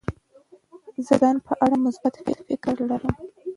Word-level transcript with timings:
زه 1.05 1.13
د 1.17 1.19
ځان 1.21 1.35
په 1.47 1.53
اړه 1.63 1.75
مثبت 1.85 2.13
فکر 2.47 2.75
لرم. 2.89 3.15